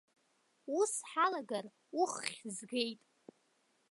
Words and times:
Ус 0.79 0.93
ҳалагар, 1.11 1.65
уххь 1.99 2.33
згеит. 2.55 3.01